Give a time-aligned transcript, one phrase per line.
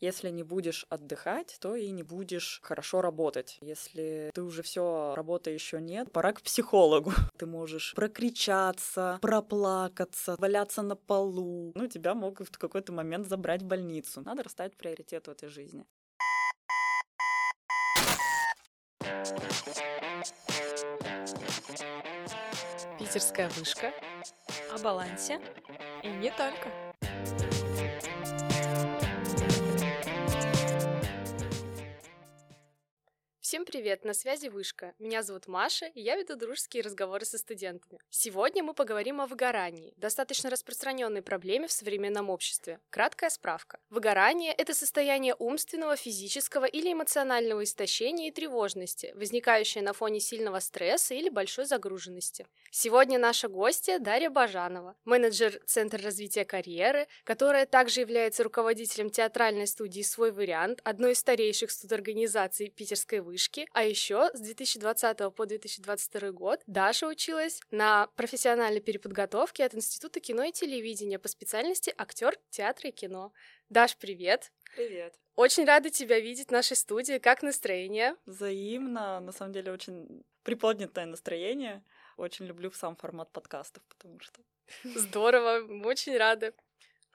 [0.00, 3.58] Если не будешь отдыхать, то и не будешь хорошо работать.
[3.60, 7.12] Если ты уже все работы еще нет, пора к психологу.
[7.36, 11.72] Ты можешь прокричаться, проплакаться, валяться на полу.
[11.74, 14.20] Ну, тебя могут в какой-то момент забрать в больницу.
[14.20, 15.84] Надо расставить приоритет в этой жизни.
[22.98, 23.92] Питерская вышка.
[24.72, 25.40] О балансе.
[26.02, 27.47] И не только.
[33.48, 34.92] Всем привет, на связи Вышка.
[34.98, 37.98] Меня зовут Маша, и я веду дружеские разговоры со студентами.
[38.10, 42.78] Сегодня мы поговорим о выгорании, достаточно распространенной проблеме в современном обществе.
[42.90, 43.80] Краткая справка.
[43.88, 51.14] Выгорание– это состояние умственного, физического или эмоционального истощения и тревожности, возникающее на фоне сильного стресса
[51.14, 52.46] или большой загруженности.
[52.70, 60.02] Сегодня наша гостья Дарья Бажанова, менеджер Центра развития карьеры, которая также является руководителем театральной студии
[60.02, 63.68] «Свой вариант», одной из старейших студорганизаций Питерской вышки вышки.
[63.72, 70.42] А еще с 2020 по 2022 год Даша училась на профессиональной переподготовке от Института кино
[70.42, 73.32] и телевидения по специальности актер театра и кино.
[73.68, 74.50] Даш, привет!
[74.74, 75.14] Привет.
[75.36, 77.18] Очень рада тебя видеть в нашей студии.
[77.18, 78.16] Как настроение?
[78.26, 79.20] Взаимно.
[79.20, 81.84] На самом деле очень приподнятое настроение.
[82.16, 84.40] Очень люблю сам формат подкастов, потому что...
[84.84, 86.52] Здорово, очень рада.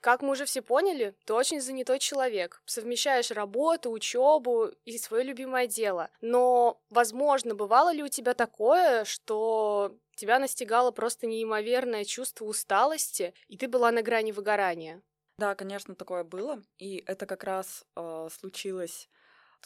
[0.04, 5.66] Как мы уже все поняли, ты очень занятой человек, совмещаешь работу, учебу и свое любимое
[5.66, 6.10] дело.
[6.20, 13.56] Но, возможно, бывало ли у тебя такое, что тебя настигало просто неимоверное чувство усталости, и
[13.56, 15.02] ты была на грани выгорания?
[15.38, 16.62] Да, конечно, такое было.
[16.80, 19.08] И это как раз э, случилось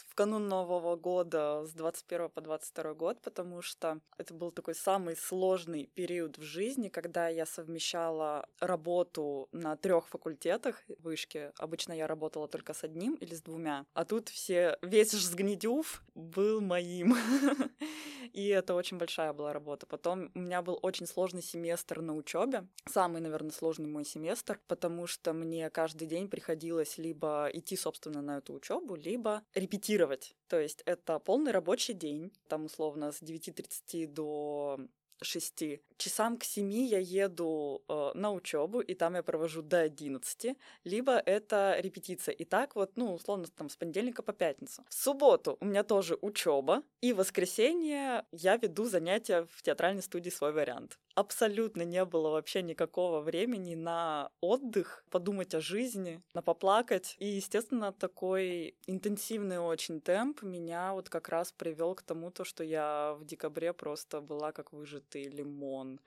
[0.06, 5.16] в канун Нового года с 21 по 22 год, потому что это был такой самый
[5.16, 11.52] сложный период в жизни, когда я совмещала работу на трех факультетах вышки.
[11.58, 16.60] Обычно я работала только с одним или с двумя, а тут все, весь Жсгнедюв был
[16.60, 17.16] моим.
[18.32, 19.86] И это очень большая была работа.
[19.86, 25.06] Потом у меня был очень сложный семестр на учебе, самый, наверное, сложный мой семестр, потому
[25.06, 30.36] что мне каждый день приходилось либо идти, собственно, на эту учебу, либо репетировать репетировать.
[30.48, 34.78] То есть это полный рабочий день, там условно с 9.30 до
[35.22, 35.80] 6.
[35.96, 41.12] Часам к 7 я еду э, на учебу, и там я провожу до 11, либо
[41.12, 42.32] это репетиция.
[42.32, 44.84] И так вот, ну, условно, там с понедельника по пятницу.
[44.88, 50.30] В субботу у меня тоже учеба, и в воскресенье я веду занятия в театральной студии
[50.30, 57.16] «Свой вариант» абсолютно не было вообще никакого времени на отдых, подумать о жизни, на поплакать.
[57.18, 62.62] И, естественно, такой интенсивный очень темп меня вот как раз привел к тому, то, что
[62.62, 66.00] я в декабре просто была как выжатый лимон.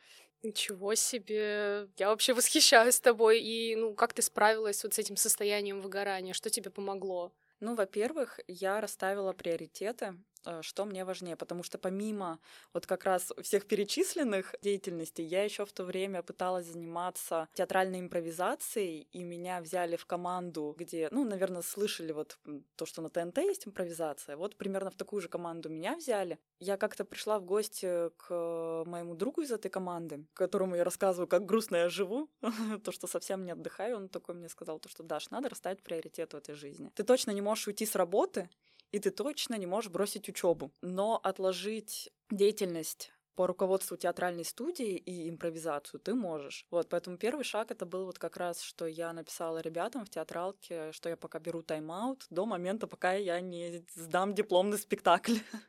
[0.43, 1.89] Ничего себе!
[1.97, 3.41] Я вообще восхищаюсь тобой.
[3.41, 6.33] И, ну, как ты справилась вот с этим состоянием выгорания?
[6.33, 7.31] Что тебе помогло?
[7.59, 10.15] Ну, во-первых, я расставила приоритеты.
[10.45, 12.39] Э, что мне важнее, потому что помимо
[12.73, 19.07] вот как раз всех перечисленных деятельностей, я еще в то время пыталась заниматься театральной импровизацией,
[19.11, 22.39] и меня взяли в команду, где, ну, наверное, слышали вот
[22.75, 26.39] то, что на ТНТ есть импровизация, вот примерно в такую же команду меня взяли.
[26.59, 31.45] Я как-то пришла в гости к моему другу из этой команды, которому я рассказываю, как
[31.45, 32.29] грустно я живу,
[32.83, 36.33] то, что совсем не отдыхаю, он такой мне сказал, то, что, Даш, надо расставить приоритет
[36.33, 36.91] в этой жизни.
[36.95, 38.49] Ты точно не можешь уйти с работы,
[38.91, 40.71] и ты точно не можешь бросить учебу.
[40.81, 46.67] Но отложить деятельность по руководству театральной студии и импровизацию ты можешь.
[46.69, 50.91] Вот, поэтому первый шаг это был вот как раз, что я написала ребятам в театралке,
[50.91, 55.37] что я пока беру тайм-аут до момента, пока я не сдам дипломный спектакль.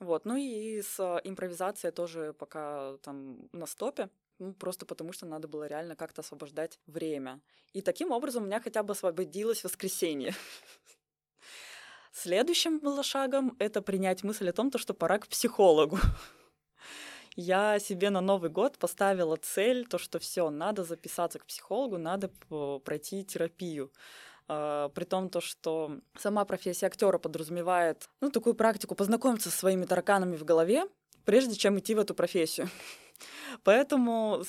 [0.00, 4.08] Вот, ну и с импровизацией тоже пока там на стопе.
[4.38, 7.40] Ну, просто потому что надо было реально как-то освобождать время.
[7.72, 10.34] И таким образом у меня хотя бы освободилось воскресенье.
[12.20, 16.00] Следующим было шагом это принять мысль о том, что пора к психологу.
[17.36, 22.30] Я себе на Новый год поставила цель, то, что все, надо записаться к психологу, надо
[22.84, 23.92] пройти терапию.
[24.48, 29.84] Uh, при том, то, что сама профессия актера подразумевает ну, такую практику познакомиться со своими
[29.84, 30.86] тараканами в голове,
[31.26, 32.70] прежде чем идти в эту профессию.
[33.64, 34.42] Поэтому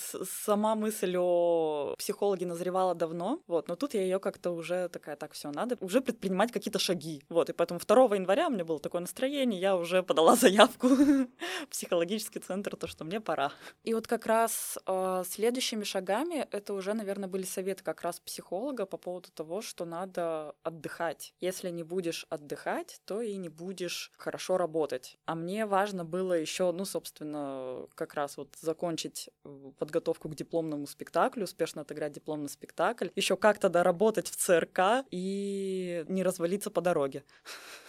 [0.46, 5.34] сама мысль о психологе назревала давно, вот, но тут я ее как-то уже такая, так,
[5.34, 9.02] все, надо уже предпринимать какие-то шаги, вот, и поэтому 2 января у меня было такое
[9.02, 11.28] настроение, я уже подала заявку в
[11.70, 13.52] психологический центр, то, что мне пора.
[13.84, 18.86] И вот как раз э, следующими шагами это уже, наверное, были советы как раз психолога
[18.86, 21.34] по поводу того, что надо отдыхать.
[21.40, 25.18] Если не будешь отдыхать, то и не будешь хорошо работать.
[25.26, 30.88] А мне важно было еще, ну, собственно, как раз вот закончить э, подготовку к дипломному
[30.88, 37.24] спектаклю, успешно отыграть дипломный спектакль, еще как-то доработать в ЦРК и не развалиться по дороге.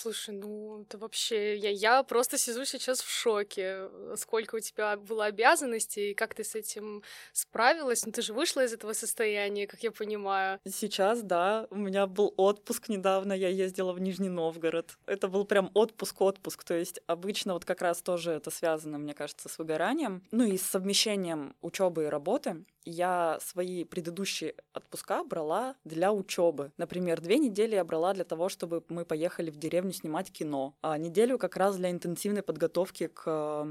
[0.00, 1.56] Слушай, ну это вообще...
[1.56, 3.88] Я, я просто сижу сейчас в шоке.
[4.14, 7.02] Сколько у тебя было обязанностей, и как ты с этим
[7.32, 8.06] справилась?
[8.06, 10.60] Ну ты же вышла из этого состояния, как я понимаю.
[10.64, 11.66] Сейчас, да.
[11.70, 14.96] У меня был отпуск недавно, я ездила в Нижний Новгород.
[15.06, 16.62] Это был прям отпуск-отпуск.
[16.62, 20.22] То есть обычно вот как раз тоже это связано, мне кажется, с выгоранием.
[20.30, 26.72] Ну и с совмещением учебы и работы я свои предыдущие отпуска брала для учебы.
[26.78, 30.96] Например, две недели я брала для того, чтобы мы поехали в деревню снимать кино, а
[30.96, 33.66] неделю как раз для интенсивной подготовки к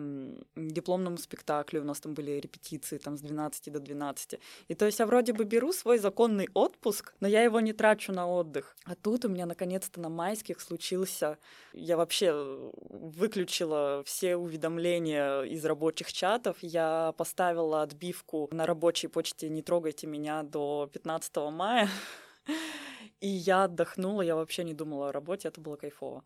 [0.55, 1.81] дипломному спектаклю.
[1.81, 4.39] У нас там были репетиции там с 12 до 12.
[4.67, 8.11] И то есть я вроде бы беру свой законный отпуск, но я его не трачу
[8.11, 8.75] на отдых.
[8.85, 11.37] А тут у меня наконец-то на майских случился...
[11.73, 12.33] Я вообще
[12.89, 16.57] выключила все уведомления из рабочих чатов.
[16.61, 21.89] Я поставила отбивку на рабочий рабочей почте «Не трогайте меня» до 15 мая.
[23.21, 26.23] И я отдохнула, я вообще не думала о работе, это было кайфово.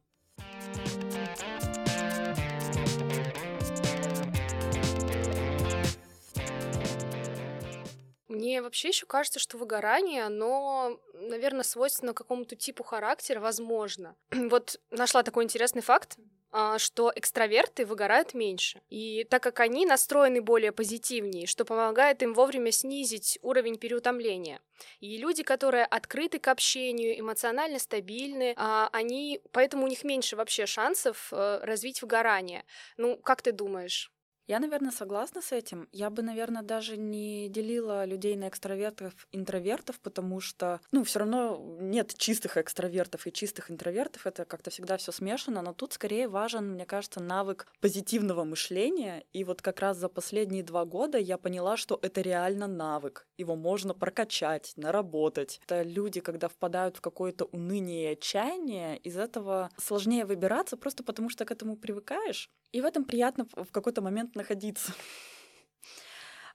[8.27, 14.15] Мне вообще еще кажется, что выгорание, оно, наверное, свойственно какому-то типу характера, возможно.
[14.31, 16.17] вот нашла такой интересный факт.
[16.53, 18.81] А, что экстраверты выгорают меньше.
[18.89, 24.59] И так как они настроены более позитивнее, что помогает им вовремя снизить уровень переутомления.
[24.99, 30.65] И люди, которые открыты к общению, эмоционально стабильны, а, они, поэтому у них меньше вообще
[30.65, 32.65] шансов э, развить выгорание.
[32.97, 34.11] Ну, как ты думаешь?
[34.51, 35.87] Я, наверное, согласна с этим.
[35.93, 41.77] Я бы, наверное, даже не делила людей на экстравертов, интровертов, потому что, ну, все равно
[41.79, 44.27] нет чистых экстравертов и чистых интровертов.
[44.27, 45.61] Это как-то всегда все смешано.
[45.61, 49.23] Но тут скорее важен, мне кажется, навык позитивного мышления.
[49.31, 53.29] И вот как раз за последние два года я поняла, что это реально навык.
[53.37, 55.61] Его можно прокачать, наработать.
[55.63, 61.29] Это люди, когда впадают в какое-то уныние и отчаяние, из этого сложнее выбираться просто потому,
[61.29, 62.49] что к этому привыкаешь.
[62.71, 64.93] И в этом приятно в какой-то момент находиться.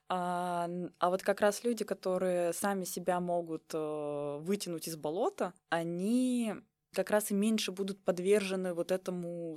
[0.08, 0.70] А,
[1.00, 6.54] а вот как раз люди, которые сами себя могут э, вытянуть из болота, они
[6.92, 9.56] как раз и меньше будут подвержены вот этому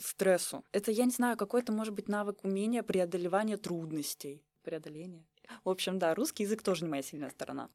[0.00, 0.62] стрессу.
[0.70, 4.44] Это, я не знаю, какой-то, может быть, навык умения преодолевания трудностей.
[4.62, 5.26] Преодоление.
[5.64, 7.68] В общем, да, русский язык тоже не моя сильная сторона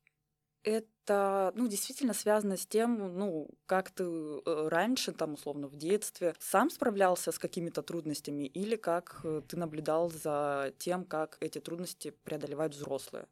[0.63, 6.33] это, ну, действительно связано с тем, ну, как ты э, раньше, там, условно, в детстве
[6.39, 12.11] сам справлялся с какими-то трудностями или как э, ты наблюдал за тем, как эти трудности
[12.23, 13.27] преодолевают взрослые.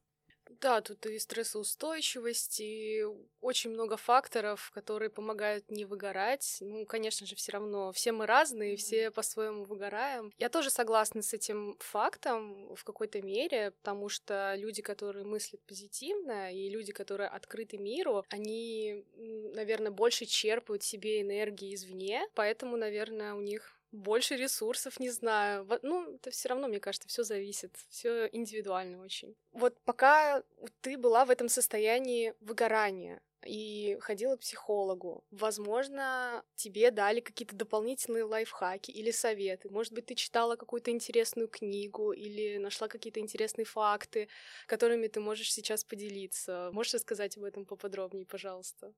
[0.62, 3.04] Да, тут и стрессоустойчивость, и
[3.40, 6.58] очень много факторов, которые помогают не выгорать.
[6.62, 10.32] Ну, конечно же, все равно все мы разные, все по-своему выгораем.
[10.38, 16.54] Я тоже согласна с этим фактом в какой-то мере, потому что люди, которые мыслят позитивно,
[16.54, 23.42] и люди, которые открыты миру, они, наверное, больше черпают себе энергии извне, поэтому, наверное, у
[23.42, 25.68] них больше ресурсов, не знаю.
[25.82, 29.36] Ну, это все равно, мне кажется, все зависит, все индивидуально очень.
[29.52, 30.44] Вот пока
[30.82, 38.24] ты была в этом состоянии выгорания и ходила к психологу, возможно, тебе дали какие-то дополнительные
[38.24, 39.70] лайфхаки или советы.
[39.70, 44.30] Может быть, ты читала какую-то интересную книгу или нашла какие-то интересные факты,
[44.68, 46.70] которыми ты можешь сейчас поделиться.
[46.72, 48.94] Можешь рассказать об этом поподробнее, пожалуйста?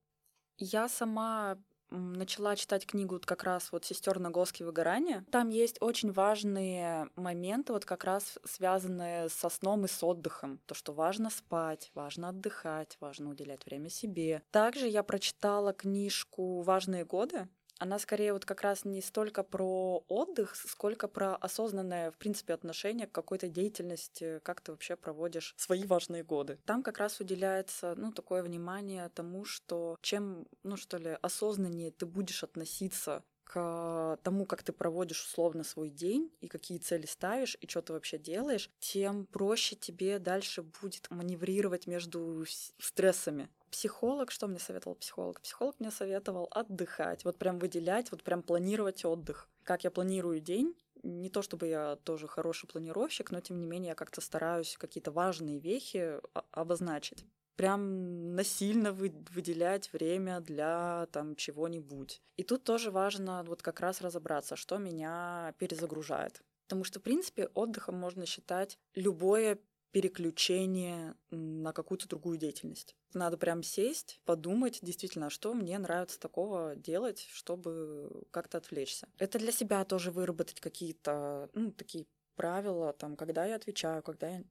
[0.56, 1.58] Я сама
[1.94, 5.24] начала читать книгу вот как раз вот «Сестер Нагоски выгорания».
[5.30, 10.60] Там есть очень важные моменты, вот как раз связанные со сном и с отдыхом.
[10.66, 14.42] То, что важно спать, важно отдыхать, важно уделять время себе.
[14.50, 20.54] Также я прочитала книжку «Важные годы» она скорее вот как раз не столько про отдых,
[20.56, 26.22] сколько про осознанное, в принципе, отношение к какой-то деятельности, как ты вообще проводишь свои важные
[26.22, 26.58] годы.
[26.64, 32.06] Там как раз уделяется, ну, такое внимание тому, что чем, ну, что ли, осознаннее ты
[32.06, 37.68] будешь относиться к тому, как ты проводишь условно свой день и какие цели ставишь и
[37.68, 42.44] что ты вообще делаешь, тем проще тебе дальше будет маневрировать между
[42.78, 43.48] стрессами.
[43.70, 45.40] Психолог, что мне советовал психолог?
[45.40, 49.48] Психолог мне советовал отдыхать, вот прям выделять, вот прям планировать отдых.
[49.64, 53.90] Как я планирую день, не то чтобы я тоже хороший планировщик, но тем не менее
[53.90, 56.20] я как-то стараюсь какие-то важные вехи
[56.50, 57.24] обозначить.
[57.56, 62.22] Прям насильно вы, выделять время для там чего-нибудь.
[62.36, 66.42] И тут тоже важно вот как раз разобраться, что меня перезагружает.
[66.66, 69.58] Потому что, в принципе, отдыхом можно считать любое
[69.94, 72.96] переключение на какую-то другую деятельность.
[73.12, 79.08] Надо прям сесть, подумать действительно, что мне нравится такого делать, чтобы как-то отвлечься.
[79.18, 84.44] Это для себя тоже выработать какие-то, ну, такие правила, там, когда я отвечаю, когда я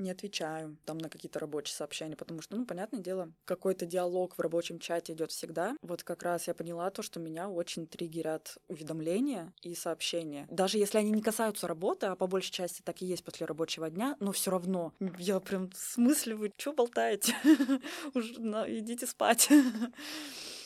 [0.00, 4.40] не отвечаю там на какие-то рабочие сообщения, потому что, ну, понятное дело, какой-то диалог в
[4.40, 5.76] рабочем чате идет всегда.
[5.82, 10.46] Вот как раз я поняла то, что меня очень триггерят уведомления и сообщения.
[10.50, 13.90] Даже если они не касаются работы, а по большей части так и есть после рабочего
[13.90, 17.34] дня, но все равно я прям в смысле вы что болтаете?
[18.14, 19.48] Идите спать.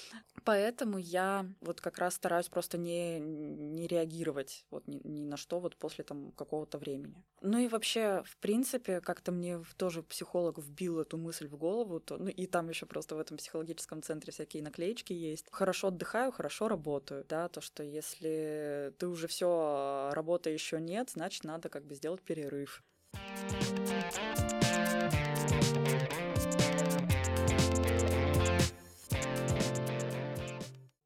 [0.44, 5.58] Поэтому я вот как раз стараюсь просто не, не реагировать вот ни, ни на что
[5.58, 7.24] вот после там какого-то времени.
[7.40, 12.18] Ну и вообще, в принципе, как-то мне тоже психолог вбил эту мысль в голову, то,
[12.18, 15.46] ну и там еще просто в этом психологическом центре всякие наклеечки есть.
[15.50, 21.44] Хорошо отдыхаю, хорошо работаю, да, то, что если ты уже все, работы еще нет, значит,
[21.44, 22.82] надо как бы сделать перерыв.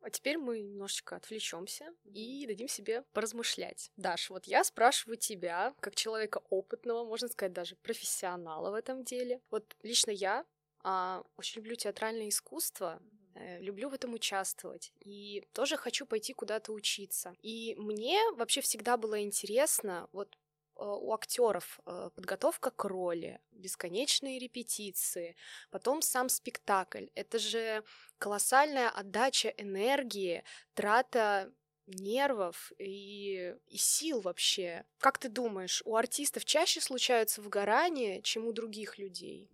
[0.08, 3.92] А теперь мы немножечко отвлечемся и дадим себе поразмышлять.
[3.98, 9.42] Даш, вот я спрашиваю тебя, как человека опытного, можно сказать, даже профессионала в этом деле.
[9.50, 10.46] Вот лично я
[10.82, 13.02] а, очень люблю театральное искусство,
[13.34, 17.34] э, люблю в этом участвовать и тоже хочу пойти куда-то учиться.
[17.42, 20.38] И мне вообще всегда было интересно вот
[20.84, 25.36] у актеров э, подготовка к роли, бесконечные репетиции,
[25.70, 27.06] потом сам спектакль.
[27.14, 27.82] Это же
[28.18, 30.44] колоссальная отдача энергии,
[30.74, 31.52] трата
[31.86, 34.84] нервов и, и сил вообще.
[34.98, 39.50] Как ты думаешь, у артистов чаще случаются выгорания, чем у других людей?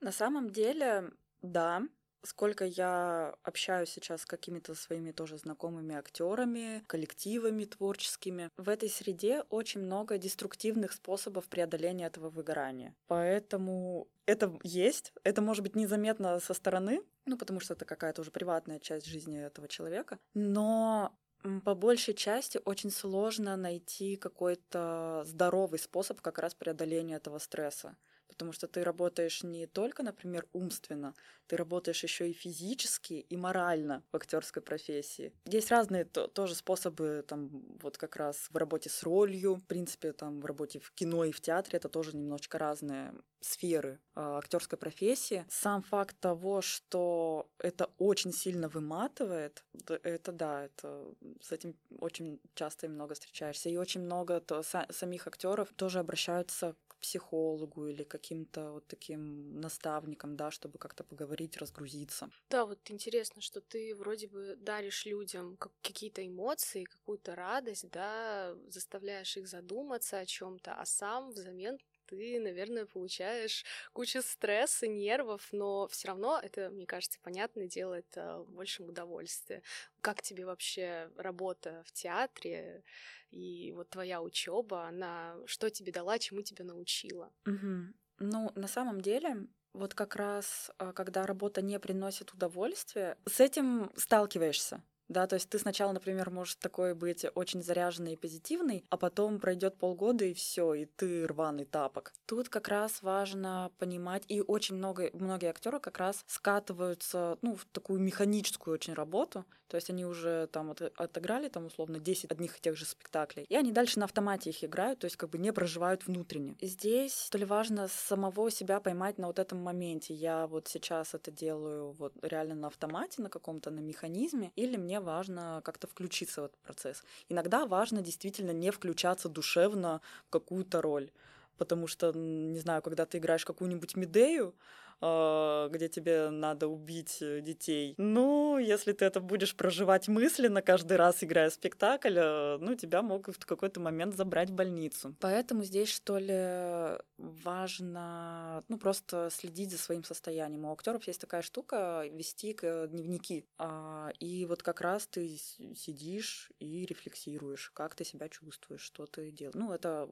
[0.00, 1.10] На самом деле,
[1.42, 1.82] да,
[2.22, 9.42] сколько я общаюсь сейчас с какими-то своими тоже знакомыми актерами, коллективами творческими, в этой среде
[9.50, 12.94] очень много деструктивных способов преодоления этого выгорания.
[13.06, 18.30] Поэтому это есть, это может быть незаметно со стороны, ну, потому что это какая-то уже
[18.30, 21.16] приватная часть жизни этого человека, но
[21.64, 27.96] по большей части очень сложно найти какой-то здоровый способ как раз преодоления этого стресса
[28.28, 31.14] потому что ты работаешь не только, например, умственно,
[31.46, 35.32] ты работаешь еще и физически, и морально в актерской профессии.
[35.44, 37.48] Есть разные то, тоже способы, там,
[37.82, 41.32] вот как раз в работе с ролью, в принципе, там, в работе в кино и
[41.32, 45.44] в театре, это тоже немножечко разные сферы э, актерской профессии.
[45.48, 49.64] Сам факт того, что это очень сильно выматывает,
[50.02, 51.04] это да, это
[51.40, 53.68] с этим очень часто и много встречаешься.
[53.68, 60.36] И очень много то, са, самих актеров тоже обращаются психологу или каким-то вот таким наставникам,
[60.36, 62.30] да, чтобы как-то поговорить, разгрузиться.
[62.48, 69.36] Да, вот интересно, что ты вроде бы даришь людям какие-то эмоции, какую-то радость, да, заставляешь
[69.36, 76.08] их задуматься о чем-то, а сам взамен ты, наверное, получаешь кучу стресса, нервов, но все
[76.08, 79.62] равно это, мне кажется, понятно, делает э, большим удовольствие.
[80.00, 82.84] Как тебе вообще работа в театре
[83.30, 87.32] и вот твоя учеба, она что тебе дала, чему тебя научила?
[87.46, 87.94] Угу.
[88.18, 93.92] Ну, на самом деле, вот как раз, а, когда работа не приносит удовольствия, с этим
[93.96, 94.82] сталкиваешься.
[95.08, 99.38] Да, то есть ты сначала, например, можешь такой быть очень заряженный и позитивный, а потом
[99.38, 102.12] пройдет полгода и все, и ты рваный тапок.
[102.26, 107.64] Тут как раз важно понимать, и очень много, многие актеры как раз скатываются ну, в
[107.66, 112.58] такую механическую очень работу, то есть они уже там от, отыграли там условно 10 одних
[112.58, 115.38] и тех же спектаклей, и они дальше на автомате их играют, то есть как бы
[115.38, 116.56] не проживают внутренне.
[116.60, 120.14] Здесь то ли важно самого себя поймать на вот этом моменте.
[120.14, 125.00] Я вот сейчас это делаю вот реально на автомате, на каком-то на механизме, или мне
[125.00, 127.02] важно как-то включиться в этот процесс.
[127.28, 131.10] Иногда важно действительно не включаться душевно в какую-то роль.
[131.58, 134.54] Потому что, не знаю, когда ты играешь какую-нибудь Медею,
[135.00, 137.94] где тебе надо убить э, детей.
[137.98, 143.36] Ну, если ты это будешь проживать мысленно каждый раз, играя спектакль, э, ну, тебя могут
[143.36, 145.14] в какой-то момент забрать в больницу.
[145.20, 150.64] Поэтому здесь, что ли, важно, ну, просто следить за своим состоянием.
[150.64, 153.44] У актеров есть такая штука вести дневники.
[153.58, 155.36] А, и вот как раз ты
[155.76, 159.54] сидишь и рефлексируешь, как ты себя чувствуешь, что ты делаешь.
[159.54, 160.08] Ну, это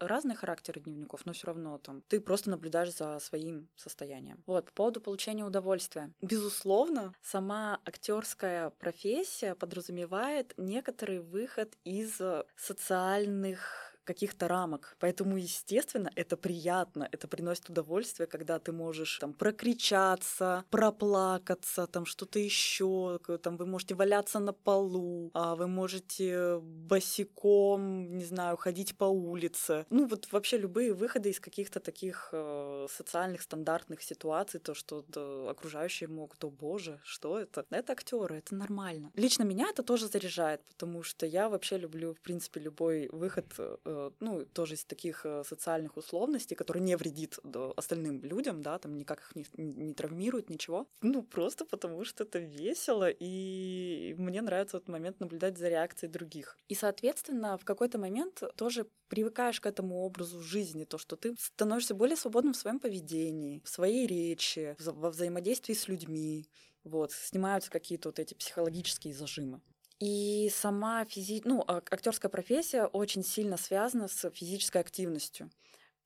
[0.00, 4.42] разные характеры дневников, но все равно там ты просто наблюдаешь за своим состоянием состоянием.
[4.46, 6.12] Вот, по поводу получения удовольствия.
[6.22, 12.20] Безусловно, сама актерская профессия подразумевает некоторый выход из
[12.56, 14.96] социальных каких-то рамок.
[15.00, 22.38] Поэтому, естественно, это приятно, это приносит удовольствие, когда ты можешь там прокричаться, проплакаться, там что-то
[22.38, 29.04] еще, там вы можете валяться на полу, а вы можете босиком, не знаю, ходить по
[29.04, 29.86] улице.
[29.90, 35.50] Ну вот вообще любые выходы из каких-то таких э, социальных стандартных ситуаций, то, что да,
[35.50, 37.64] окружающие могут, о боже, что это?
[37.70, 39.10] Это актеры, это нормально.
[39.14, 43.76] Лично меня это тоже заряжает, потому что я вообще люблю, в принципе, любой выход э,
[44.20, 47.38] ну, тоже из таких э, социальных условностей, который не вредит
[47.76, 50.86] остальным людям, да, там никак их не, не травмирует, ничего.
[51.02, 56.56] Ну, просто потому что это весело, и мне нравится этот момент наблюдать за реакцией других.
[56.68, 61.94] И, соответственно, в какой-то момент тоже привыкаешь к этому образу жизни, то, что ты становишься
[61.94, 66.48] более свободным в своем поведении, в своей речи, во взаимодействии с людьми.
[66.84, 69.62] Вот, снимаются какие-то вот эти психологические зажимы.
[70.00, 71.42] И сама физи...
[71.44, 75.50] ну, а, актерская профессия очень сильно связана с физической активностью.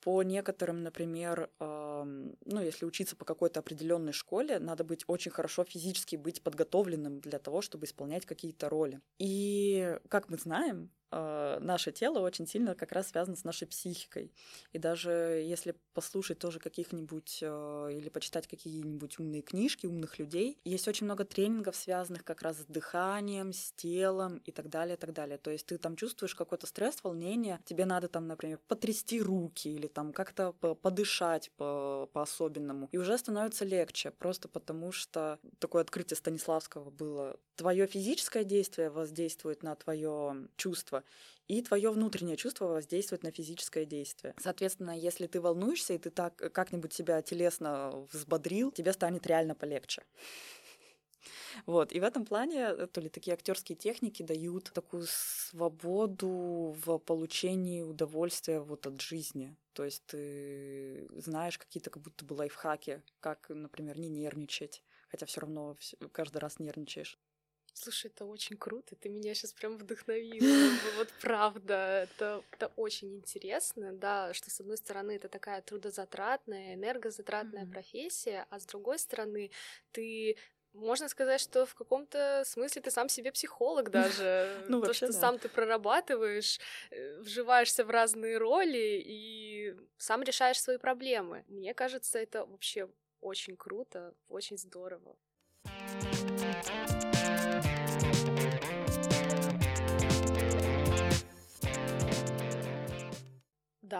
[0.01, 2.05] По некоторым, например, э,
[2.45, 7.41] ну, если учиться по какой-то определенной школе, надо быть очень хорошо физически быть подготовленным для
[7.41, 9.01] того, чтобы исполнять какие-то роли.
[9.19, 14.33] И, как мы знаем, э, наше тело очень сильно как раз связано с нашей психикой.
[14.73, 20.89] И даже если послушать тоже каких-нибудь э, или почитать какие-нибудь умные книжки умных людей, есть
[20.89, 25.13] очень много тренингов, связанных как раз с дыханием, с телом и так далее, и так
[25.13, 25.39] далее.
[25.39, 29.87] То есть ты там чувствуешь какой-то стресс, волнение, тебе надо там, например, потрясти руки или
[29.87, 32.89] там как-то подышать по-особенному.
[32.93, 37.37] И уже становится легче, просто потому что такое открытие Станиславского было.
[37.57, 41.05] Твое физическое действие воздействует на твое чувство, чувство,
[41.49, 44.35] и твое внутреннее чувство воздействует на физическое действие.
[44.39, 50.03] Соответственно, если ты волнуешься, и ты так как-нибудь себя телесно взбодрил, тебе станет реально полегче.
[51.67, 51.93] Вот.
[51.93, 57.83] И в этом плане э, то ли такие актерские техники дают такую свободу в получении
[57.83, 59.57] удовольствия вот от жизни.
[59.73, 65.41] То есть ты знаешь какие-то как будто бы лайфхаки, как, например, не нервничать, хотя все
[65.41, 65.77] равно
[66.13, 67.19] каждый раз нервничаешь.
[67.81, 70.77] Слушай, это очень круто, ты меня сейчас прям вдохновила.
[70.97, 77.65] Вот правда, это, это очень интересно, да, что с одной стороны это такая трудозатратная, энергозатратная
[77.65, 77.73] mm-hmm.
[77.73, 79.53] профессия, а с другой стороны
[79.93, 80.37] ты
[80.73, 84.65] можно сказать, что в каком-то смысле ты сам себе психолог даже.
[84.69, 86.59] Ну, То, что сам ты прорабатываешь,
[86.91, 91.45] э, вживаешься в разные роли и сам решаешь свои проблемы.
[91.49, 92.89] Мне кажется, это вообще
[93.21, 95.17] очень круто, очень здорово.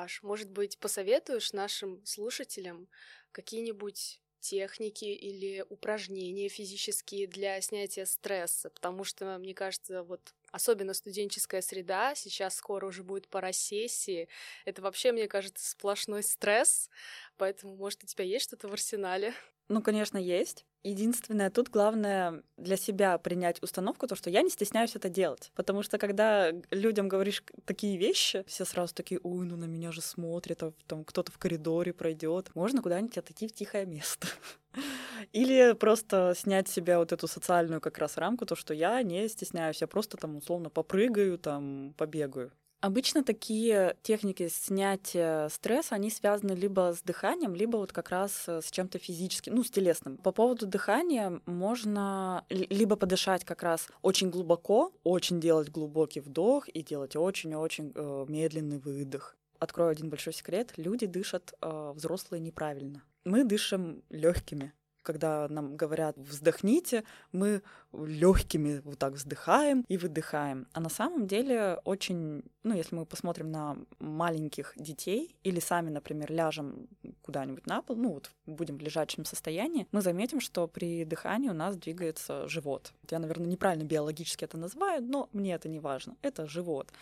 [0.03, 2.89] Даш, может быть, посоветуешь нашим слушателям
[3.33, 11.61] какие-нибудь техники или упражнения физические для снятия стресса, потому что, мне кажется, вот особенно студенческая
[11.63, 14.29] среда, сейчас скоро уже будет пора сессии,
[14.65, 16.89] это вообще, мне кажется, сплошной стресс,
[17.37, 19.35] поэтому, может, у тебя есть что-то в арсенале?
[19.69, 20.67] Ну, конечно, есть.
[20.85, 25.51] Единственное, тут главное для себя принять установку, то, что я не стесняюсь это делать.
[25.57, 30.01] Потому что когда людям говоришь такие вещи, все сразу такие, ой, ну на меня же
[30.01, 32.51] смотрят, а там кто-то в коридоре пройдет.
[32.55, 34.29] Можно куда-нибудь отойти в тихое место.
[35.33, 39.81] Или просто снять себя вот эту социальную как раз рамку, то, что я не стесняюсь,
[39.81, 42.53] я просто там условно попрыгаю, там побегаю.
[42.81, 48.61] Обычно такие техники снятия стресса, они связаны либо с дыханием, либо вот как раз э,
[48.63, 50.17] с чем-то физическим, ну, с телесным.
[50.19, 56.85] По поводу дыхания можно либо подышать как раз очень глубоко, очень делать глубокий вдох и
[56.85, 59.37] делать очень-очень э, медленный выдох.
[59.59, 60.75] Открою один большой секрет.
[60.77, 63.03] Люди дышат э, взрослые неправильно.
[63.25, 64.73] Мы дышим легкими
[65.09, 67.63] когда нам говорят вздохните, мы
[67.95, 70.67] легкими вот так вздыхаем и выдыхаем.
[70.75, 76.31] А на самом деле очень, ну, если мы посмотрим на маленьких детей или сами, например,
[76.31, 76.89] ляжем
[77.23, 81.55] куда-нибудь на пол, ну, вот будем в лежачем состоянии, мы заметим, что при дыхании у
[81.55, 82.93] нас двигается живот.
[83.11, 86.17] Я, наверное, неправильно биологически это называю, но мне это не важно.
[86.21, 86.93] Это живот.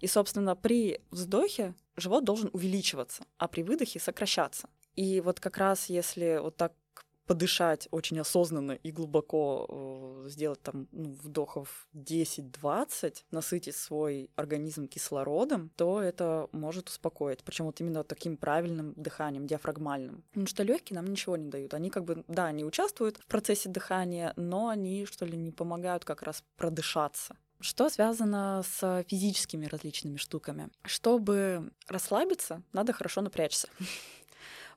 [0.00, 4.68] И, собственно, при вздохе живот должен увеличиваться, а при выдохе сокращаться.
[4.96, 6.72] И вот как раз если вот так
[7.26, 15.70] подышать очень осознанно и глубоко э, сделать там ну, вдохов 10-20, насытить свой организм кислородом,
[15.76, 17.42] то это может успокоить.
[17.44, 20.24] Причем вот именно таким правильным дыханием, диафрагмальным.
[20.30, 21.74] Потому что легкие нам ничего не дают.
[21.74, 26.04] Они как бы, да, они участвуют в процессе дыхания, но они, что ли, не помогают
[26.04, 27.36] как раз продышаться.
[27.60, 30.68] Что связано с физическими различными штуками?
[30.84, 33.68] Чтобы расслабиться, надо хорошо напрячься.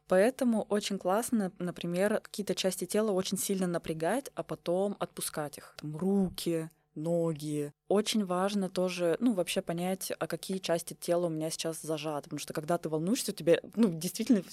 [0.08, 5.76] Поэтому очень классно, например, какие-то части тела очень сильно напрягать, а потом отпускать их.
[5.78, 7.74] Там, руки, ноги.
[7.89, 12.23] Очень важно тоже, ну, вообще понять, а какие части тела у меня сейчас зажаты.
[12.23, 14.43] Потому что когда ты волнуешься, у тебя, ну, действительно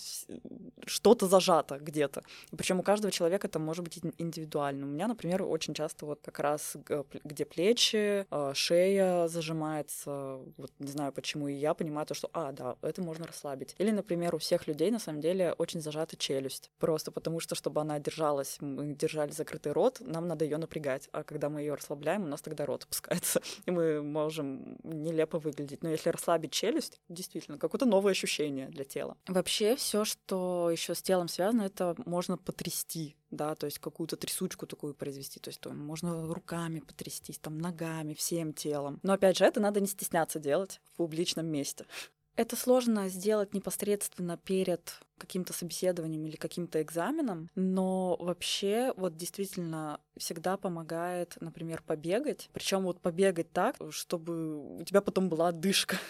[0.87, 2.23] что-то зажато где-то.
[2.57, 4.87] Причем у каждого человека это может быть индивидуально.
[4.87, 6.77] У меня, например, очень часто вот как раз
[7.25, 12.53] где плечи, а, шея зажимается, вот не знаю почему, и я понимаю то, что, а,
[12.53, 13.75] да, это можно расслабить.
[13.79, 16.71] Или, например, у всех людей на самом деле очень зажата челюсть.
[16.79, 21.09] Просто потому что, чтобы она держалась, мы держали закрытый рот, нам надо ее напрягать.
[21.13, 23.24] А когда мы ее расслабляем, у нас тогда рот опускается.
[23.25, 25.83] Двигаться, и мы можем нелепо выглядеть.
[25.83, 29.17] Но если расслабить челюсть, действительно, какое-то новое ощущение для тела.
[29.27, 34.67] Вообще все, что еще с телом связано, это можно потрясти, да, то есть какую-то трясучку
[34.67, 39.01] такую произвести, то есть то можно руками потрястись, там ногами, всем телом.
[39.03, 41.87] Но опять же, это надо не стесняться делать в публичном месте.
[42.37, 50.57] Это сложно сделать непосредственно перед каким-то собеседованием или каким-то экзаменом, но вообще вот действительно всегда
[50.57, 52.51] помогает, например, побегать.
[52.53, 55.97] Причем вот побегать так, чтобы у тебя потом была отдышка.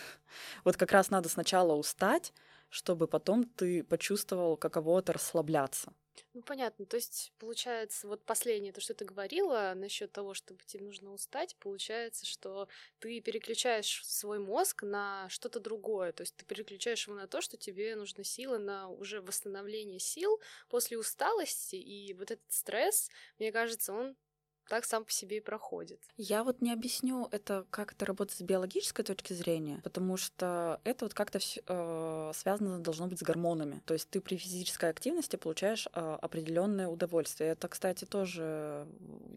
[0.64, 2.32] Вот как раз надо сначала устать,
[2.68, 5.92] чтобы потом ты почувствовал, каково это расслабляться.
[6.34, 6.86] Ну, понятно.
[6.86, 11.56] То есть, получается, вот последнее, то, что ты говорила насчет того, чтобы тебе нужно устать,
[11.58, 16.12] получается, что ты переключаешь свой мозг на что-то другое.
[16.12, 20.40] То есть ты переключаешь его на то, что тебе нужны силы на уже восстановление сил
[20.68, 21.76] после усталости.
[21.76, 24.16] И вот этот стресс, мне кажется, он
[24.68, 26.00] так сам по себе и проходит.
[26.16, 31.04] Я вот не объясню это, как это работает с биологической точки зрения, потому что это
[31.04, 33.82] вот как-то э, связано должно быть с гормонами.
[33.84, 37.50] То есть ты при физической активности получаешь э, определенное удовольствие.
[37.50, 38.86] Это, кстати, тоже,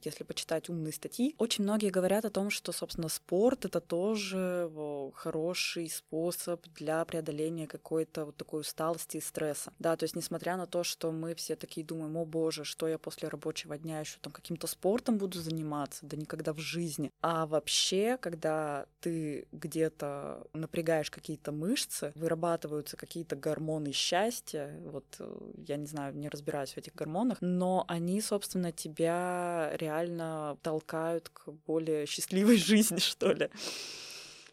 [0.04, 4.70] если почитать умные статьи, очень многие говорят о том, что, собственно, спорт это тоже
[5.16, 9.74] хороший способ для преодоления какой-то вот такой усталости и стресса.
[9.80, 12.98] Да, то есть несмотря на то, что мы все такие думаем, о боже, что я
[12.98, 17.12] после рабочего дня еще там каким-то спортом буду заниматься, да никогда в жизни.
[17.22, 25.78] А вообще, когда ты где-то напрягаешь какие-то мышцы, вырабатываются какие-то гормоны счастья, вот э, я
[25.78, 32.06] не знаю, не разбираюсь в этих гормонах, но они, собственно, тебя реально толкают к более
[32.06, 33.50] счастливой жизни, что ли.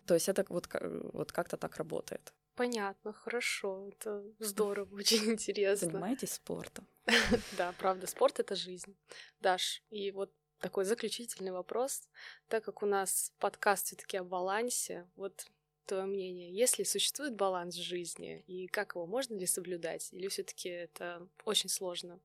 [0.07, 0.69] То есть это вот,
[1.13, 2.33] вот как-то так работает.
[2.57, 5.89] Понятно, хорошо, это здорово, очень интересно.
[5.89, 6.87] Занимайтесь спортом.
[7.59, 8.97] Да, правда, спорт— это жизнь.
[9.41, 10.33] Даш, и вот
[10.65, 12.09] такой заключительный вопрос,
[12.49, 15.47] так как у нас подкаст все-таки о балансе, вот
[15.85, 20.71] твое мнение, если существует баланс в жизни и как его можно ли соблюдать, или все-таки
[20.71, 22.19] это очень сложно?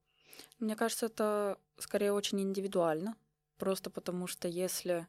[0.58, 3.18] Мне кажется, это скорее очень индивидуально,
[3.58, 5.06] просто потому что если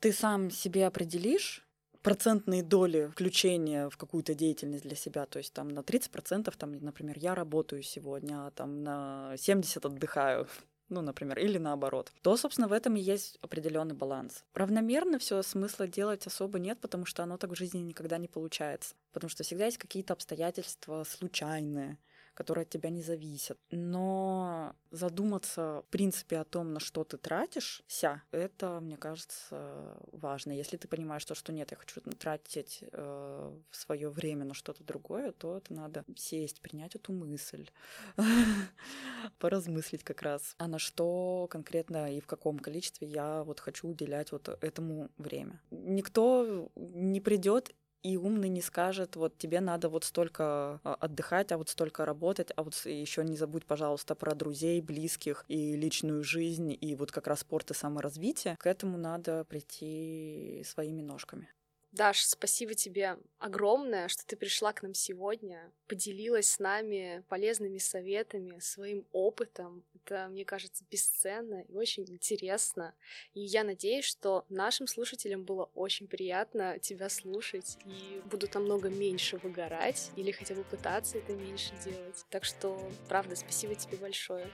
[0.00, 1.64] ты сам себе определишь
[2.02, 7.16] процентные доли включения в какую-то деятельность для себя, то есть там на 30%, там, например,
[7.16, 10.48] я работаю сегодня, а там на 70% отдыхаю,
[10.92, 14.44] ну, например, или наоборот, то, собственно, в этом и есть определенный баланс.
[14.54, 18.94] Равномерно все смысла делать особо нет, потому что оно так в жизни никогда не получается.
[19.12, 21.98] Потому что всегда есть какие-то обстоятельства случайные,
[22.34, 23.58] которые от тебя не зависят.
[23.70, 30.52] Но задуматься, в принципе, о том, на что ты тратишься, это, мне кажется, важно.
[30.52, 35.32] Если ты понимаешь то, что нет, я хочу тратить э, свое время на что-то другое,
[35.32, 37.68] то это надо сесть, принять эту мысль,
[39.38, 44.32] поразмыслить как раз, а на что конкретно и в каком количестве я вот хочу уделять
[44.32, 45.60] вот этому время.
[45.70, 51.58] Никто не придет и умный не скажет, вот тебе надо вот столько а, отдыхать, а
[51.58, 56.76] вот столько работать, а вот еще не забудь, пожалуйста, про друзей, близких и личную жизнь,
[56.78, 58.56] и вот как раз спорт и саморазвитие.
[58.58, 61.48] К этому надо прийти своими ножками.
[61.92, 68.58] Даш, спасибо тебе огромное, что ты пришла к нам сегодня, поделилась с нами полезными советами,
[68.60, 69.84] своим опытом.
[69.94, 72.94] Это, мне кажется, бесценно и очень интересно.
[73.34, 79.36] И я надеюсь, что нашим слушателям было очень приятно тебя слушать и будут намного меньше
[79.36, 82.24] выгорать или хотя бы пытаться это меньше делать.
[82.30, 84.50] Так что, правда, спасибо тебе большое.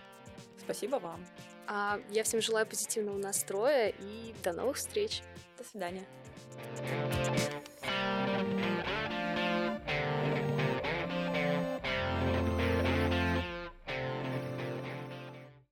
[0.58, 1.24] Спасибо вам.
[1.68, 5.22] А я всем желаю позитивного настроя и до новых встреч.
[5.56, 6.04] До свидания.
[6.58, 7.57] Thank you.